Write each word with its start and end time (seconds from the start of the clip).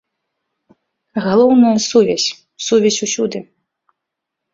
Галоўнае, 1.25 1.73
сувязь, 1.89 2.25
сувязь 2.69 2.99
усюды. 3.09 3.39